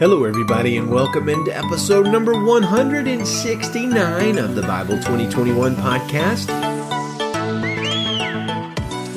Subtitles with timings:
[0.00, 6.48] Hello, everybody, and welcome into episode number 169 of the Bible 2021 podcast.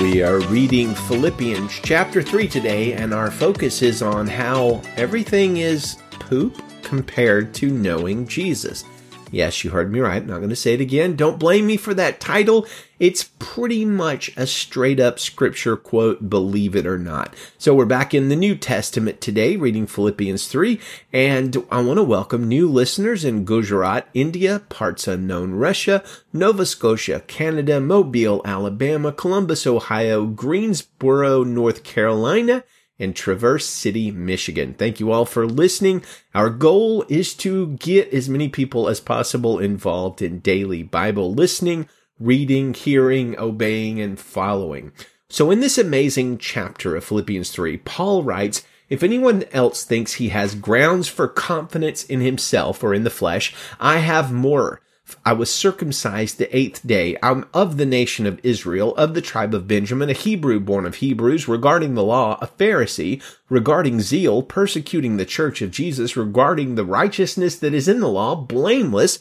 [0.00, 5.96] We are reading Philippians chapter 3 today, and our focus is on how everything is
[6.10, 8.84] poop compared to knowing Jesus.
[9.30, 10.22] Yes, you heard me right.
[10.22, 11.14] I'm not going to say it again.
[11.14, 12.66] Don't blame me for that title.
[12.98, 17.34] It's pretty much a straight up scripture quote, believe it or not.
[17.58, 20.80] So we're back in the New Testament today, reading Philippians 3,
[21.12, 26.02] and I want to welcome new listeners in Gujarat, India, parts unknown Russia,
[26.32, 32.64] Nova Scotia, Canada, Mobile, Alabama, Columbus, Ohio, Greensboro, North Carolina,
[32.98, 34.74] in Traverse City, Michigan.
[34.74, 36.04] Thank you all for listening.
[36.34, 41.88] Our goal is to get as many people as possible involved in daily Bible listening,
[42.18, 44.92] reading, hearing, obeying, and following.
[45.28, 50.30] So in this amazing chapter of Philippians 3, Paul writes, if anyone else thinks he
[50.30, 54.80] has grounds for confidence in himself or in the flesh, I have more.
[55.24, 57.16] I was circumcised the eighth day.
[57.22, 60.96] I'm of the nation of Israel, of the tribe of Benjamin, a Hebrew born of
[60.96, 66.84] Hebrews, regarding the law, a Pharisee, regarding zeal, persecuting the church of Jesus, regarding the
[66.84, 69.18] righteousness that is in the law, blameless.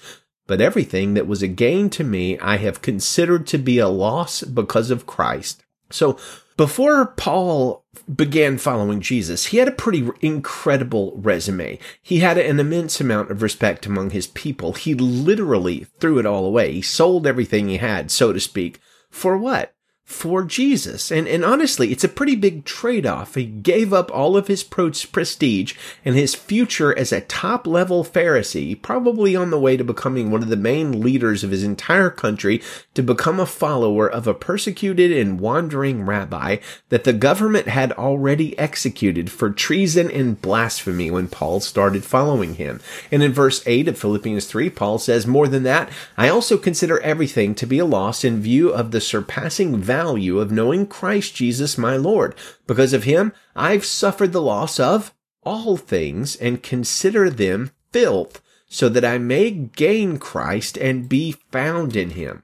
[0.48, 4.44] But everything that was a gain to me, I have considered to be a loss
[4.44, 5.64] because of Christ.
[5.90, 6.18] So
[6.58, 11.78] before Paul began following Jesus, he had a pretty incredible resume.
[12.02, 14.74] He had an immense amount of respect among his people.
[14.74, 16.74] He literally threw it all away.
[16.74, 18.80] He sold everything he had, so to speak.
[19.10, 19.74] For what?
[20.08, 21.12] For Jesus.
[21.12, 23.36] And, and honestly, it's a pretty big trade-off.
[23.36, 28.82] He gave up all of his prestige and his future as a top level Pharisee,
[28.82, 32.62] probably on the way to becoming one of the main leaders of his entire country,
[32.94, 36.56] to become a follower of a persecuted and wandering rabbi
[36.88, 42.80] that the government had already executed for treason and blasphemy when Paul started following him.
[43.12, 46.98] And in verse 8 of Philippians 3, Paul says, more than that, I also consider
[47.02, 51.34] everything to be a loss in view of the surpassing value value of knowing Christ
[51.34, 52.36] Jesus my Lord.
[52.68, 58.90] Because of him, I've suffered the loss of all things and consider them filth so
[58.90, 62.44] that I may gain Christ and be found in him.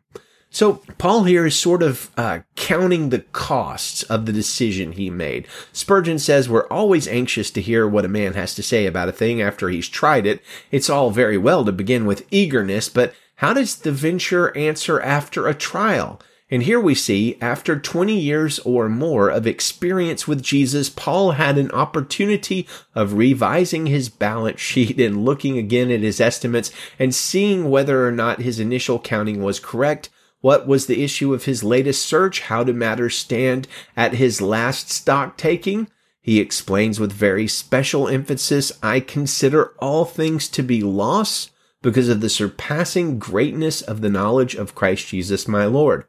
[0.49, 5.47] So Paul here is sort of uh, counting the costs of the decision he made.
[5.71, 9.11] Spurgeon says we're always anxious to hear what a man has to say about a
[9.11, 10.41] thing after he's tried it.
[10.71, 15.47] It's all very well to begin with eagerness, but how does the venture answer after
[15.47, 16.19] a trial?
[16.53, 21.57] And here we see, after 20 years or more of experience with Jesus, Paul had
[21.57, 27.71] an opportunity of revising his balance sheet and looking again at his estimates and seeing
[27.71, 30.11] whether or not his initial counting was correct.
[30.41, 32.41] What was the issue of his latest search?
[32.41, 35.87] How do matters stand at his last stock taking?
[36.21, 41.49] He explains with very special emphasis, I consider all things to be loss
[41.81, 46.05] because of the surpassing greatness of the knowledge of Christ Jesus my Lord.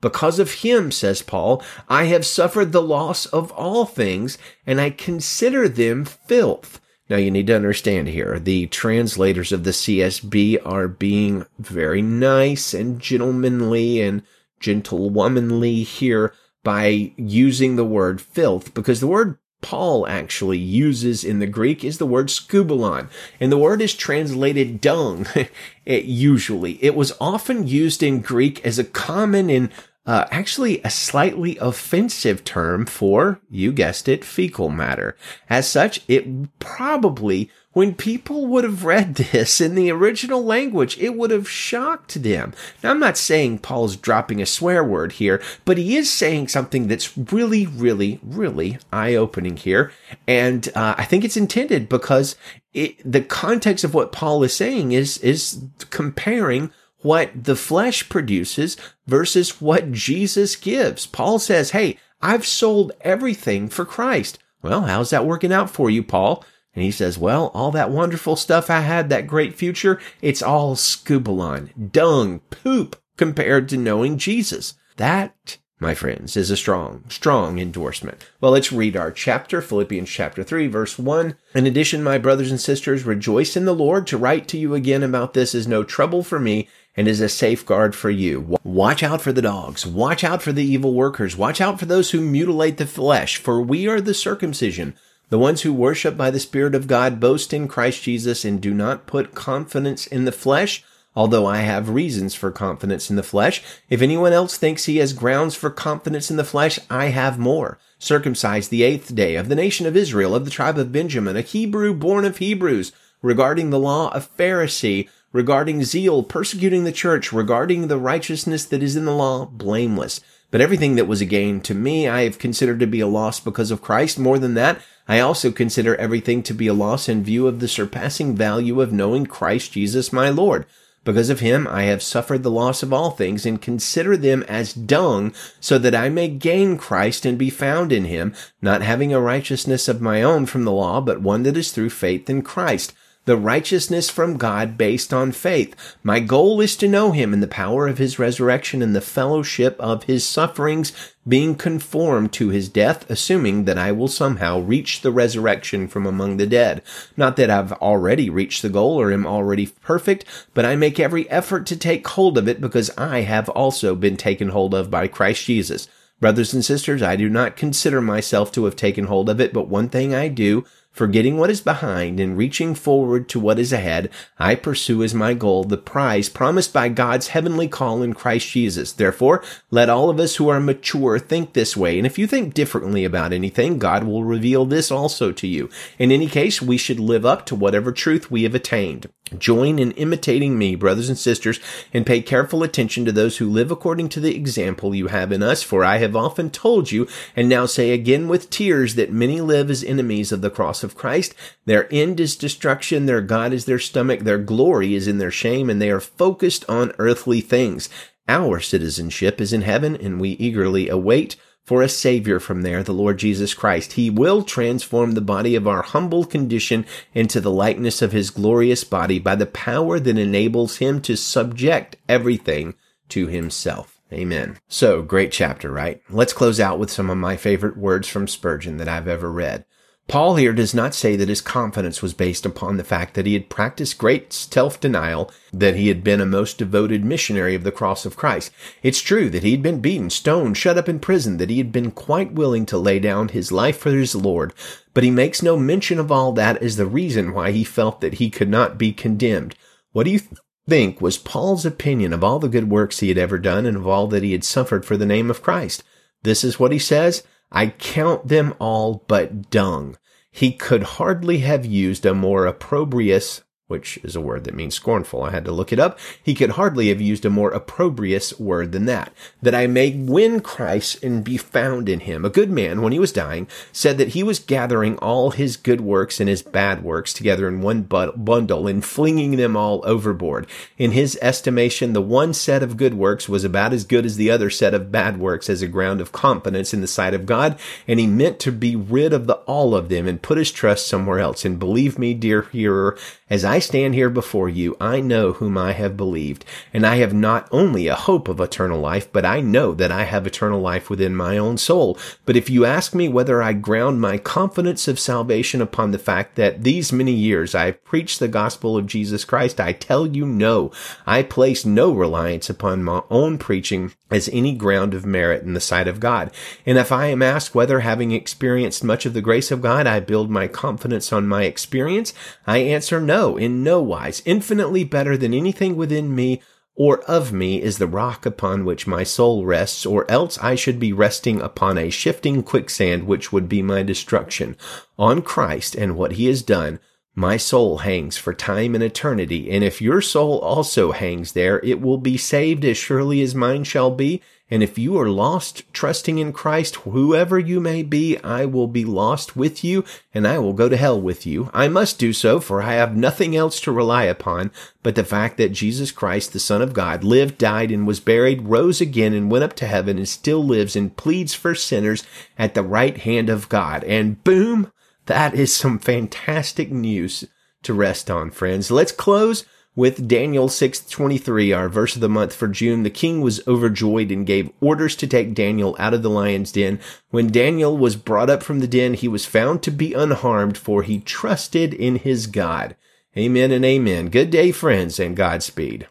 [0.00, 4.90] Because of him, says Paul, I have suffered the loss of all things, and I
[4.90, 6.80] consider them filth.
[7.10, 12.74] Now you need to understand here, the translators of the CSB are being very nice
[12.74, 14.22] and gentlemanly and
[14.60, 16.32] gentlewomanly here
[16.62, 21.98] by using the word filth, because the word Paul actually uses in the Greek is
[21.98, 23.08] the word skubalon,
[23.40, 25.26] and the word is translated dung.
[25.84, 29.70] it, usually, it was often used in Greek as a common and
[30.08, 35.14] uh, actually a slightly offensive term for, you guessed it, fecal matter.
[35.50, 41.14] As such, it probably, when people would have read this in the original language, it
[41.14, 42.54] would have shocked them.
[42.82, 46.88] Now, I'm not saying Paul's dropping a swear word here, but he is saying something
[46.88, 49.92] that's really, really, really eye opening here.
[50.26, 52.34] And uh, I think it's intended because
[52.72, 58.76] it, the context of what Paul is saying is, is comparing what the flesh produces
[59.06, 61.06] versus what Jesus gives.
[61.06, 64.38] Paul says, Hey, I've sold everything for Christ.
[64.62, 66.44] Well, how's that working out for you, Paul?
[66.74, 70.76] And he says, Well, all that wonderful stuff I had, that great future, it's all
[70.76, 74.74] skubalon, dung, poop compared to knowing Jesus.
[74.96, 78.28] That my friends, is a strong, strong endorsement.
[78.40, 81.36] Well, let's read our chapter, Philippians chapter 3, verse 1.
[81.54, 84.06] In addition, my brothers and sisters, rejoice in the Lord.
[84.08, 87.28] To write to you again about this is no trouble for me and is a
[87.28, 88.58] safeguard for you.
[88.64, 89.86] Watch out for the dogs.
[89.86, 91.36] Watch out for the evil workers.
[91.36, 94.94] Watch out for those who mutilate the flesh, for we are the circumcision.
[95.28, 98.74] The ones who worship by the Spirit of God boast in Christ Jesus and do
[98.74, 100.82] not put confidence in the flesh
[101.18, 103.60] Although I have reasons for confidence in the flesh,
[103.90, 107.76] if anyone else thinks he has grounds for confidence in the flesh, I have more.
[107.98, 111.40] Circumcised the eighth day of the nation of Israel, of the tribe of Benjamin, a
[111.40, 117.88] Hebrew born of Hebrews, regarding the law, a Pharisee, regarding zeal, persecuting the church, regarding
[117.88, 120.20] the righteousness that is in the law, blameless.
[120.52, 123.40] But everything that was a gain to me, I have considered to be a loss
[123.40, 124.20] because of Christ.
[124.20, 127.66] More than that, I also consider everything to be a loss in view of the
[127.66, 130.64] surpassing value of knowing Christ Jesus my Lord.
[131.08, 134.74] Because of him, I have suffered the loss of all things and consider them as
[134.74, 139.18] dung so that I may gain Christ and be found in him, not having a
[139.18, 142.92] righteousness of my own from the law, but one that is through faith in Christ
[143.28, 145.76] the righteousness from God based on faith.
[146.02, 149.76] My goal is to know him in the power of his resurrection and the fellowship
[149.78, 150.94] of his sufferings,
[151.28, 156.38] being conformed to his death, assuming that I will somehow reach the resurrection from among
[156.38, 156.80] the dead.
[157.18, 161.28] Not that I've already reached the goal or am already perfect, but I make every
[161.28, 165.06] effort to take hold of it because I have also been taken hold of by
[165.06, 165.86] Christ Jesus.
[166.18, 169.68] Brothers and sisters, I do not consider myself to have taken hold of it, but
[169.68, 170.64] one thing I do,
[170.98, 175.32] Forgetting what is behind and reaching forward to what is ahead, I pursue as my
[175.32, 178.92] goal the prize promised by God's heavenly call in Christ Jesus.
[178.92, 179.40] Therefore,
[179.70, 181.98] let all of us who are mature think this way.
[181.98, 185.70] And if you think differently about anything, God will reveal this also to you.
[186.00, 189.08] In any case, we should live up to whatever truth we have attained.
[189.36, 191.60] Join in imitating me, brothers and sisters,
[191.92, 195.42] and pay careful attention to those who live according to the example you have in
[195.42, 199.40] us, for I have often told you, and now say again with tears, that many
[199.40, 201.34] live as enemies of the cross of Christ.
[201.66, 205.68] Their end is destruction, their God is their stomach, their glory is in their shame,
[205.68, 207.88] and they are focused on earthly things.
[208.28, 211.36] Our citizenship is in heaven, and we eagerly await
[211.68, 213.92] for a Savior from there, the Lord Jesus Christ.
[213.92, 218.84] He will transform the body of our humble condition into the likeness of His glorious
[218.84, 222.74] body by the power that enables Him to subject everything
[223.10, 224.00] to Himself.
[224.10, 224.56] Amen.
[224.66, 226.00] So, great chapter, right?
[226.08, 229.66] Let's close out with some of my favorite words from Spurgeon that I've ever read.
[230.08, 233.34] Paul here does not say that his confidence was based upon the fact that he
[233.34, 238.06] had practiced great self-denial, that he had been a most devoted missionary of the cross
[238.06, 238.50] of Christ.
[238.82, 241.70] It's true that he had been beaten, stoned, shut up in prison, that he had
[241.70, 244.54] been quite willing to lay down his life for his Lord,
[244.94, 248.14] but he makes no mention of all that as the reason why he felt that
[248.14, 249.56] he could not be condemned.
[249.92, 250.20] What do you
[250.66, 253.86] think was Paul's opinion of all the good works he had ever done and of
[253.86, 255.84] all that he had suffered for the name of Christ?
[256.22, 257.24] This is what he says.
[257.50, 259.96] I count them all but dung.
[260.30, 265.22] He could hardly have used a more opprobrious which is a word that means scornful.
[265.22, 265.98] I had to look it up.
[266.22, 269.12] He could hardly have used a more opprobrious word than that.
[269.42, 272.24] That I may win Christ and be found in him.
[272.24, 275.82] A good man, when he was dying, said that he was gathering all his good
[275.82, 280.46] works and his bad works together in one bundle and flinging them all overboard.
[280.78, 284.30] In his estimation, the one set of good works was about as good as the
[284.30, 287.58] other set of bad works as a ground of confidence in the sight of God,
[287.86, 290.86] and he meant to be rid of the all of them and put his trust
[290.86, 291.44] somewhere else.
[291.44, 292.96] And believe me, dear hearer,
[293.28, 297.12] as I stand here before you, I know whom I have believed, and I have
[297.12, 300.88] not only a hope of eternal life, but I know that I have eternal life
[300.88, 301.98] within my own soul.
[302.24, 306.36] But if you ask me whether I ground my confidence of salvation upon the fact
[306.36, 310.24] that these many years I have preached the gospel of Jesus Christ, I tell you
[310.24, 310.72] no.
[311.06, 315.60] I place no reliance upon my own preaching as any ground of merit in the
[315.60, 316.30] sight of God.
[316.64, 320.00] And if I am asked whether having experienced much of the grace of God, I
[320.00, 322.14] build my confidence on my experience,
[322.46, 324.20] I answer no no, in no wise.
[324.26, 326.42] Infinitely better than anything within me
[326.74, 330.78] or of me is the rock upon which my soul rests, or else I should
[330.78, 334.56] be resting upon a shifting quicksand which would be my destruction.
[334.96, 336.78] On Christ and what he has done,
[337.16, 341.80] my soul hangs for time and eternity, and if your soul also hangs there, it
[341.80, 346.18] will be saved as surely as mine shall be, and if you are lost trusting
[346.18, 350.54] in Christ, whoever you may be, I will be lost with you and I will
[350.54, 351.50] go to hell with you.
[351.52, 354.50] I must do so for I have nothing else to rely upon
[354.82, 358.48] but the fact that Jesus Christ, the Son of God, lived, died, and was buried,
[358.48, 362.04] rose again and went up to heaven and still lives and pleads for sinners
[362.38, 363.84] at the right hand of God.
[363.84, 364.72] And boom,
[365.06, 367.24] that is some fantastic news
[367.64, 368.70] to rest on, friends.
[368.70, 369.44] Let's close
[369.78, 374.26] with Daniel 6:23, our verse of the month for June, the king was overjoyed and
[374.26, 376.80] gave orders to take Daniel out of the lion's den.
[377.10, 380.82] When Daniel was brought up from the den, he was found to be unharmed, for
[380.82, 382.74] he trusted in his God.
[383.16, 384.08] Amen and amen.
[384.08, 385.86] Good day, friends, and Godspeed.